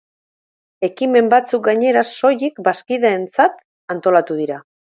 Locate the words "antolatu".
3.97-4.43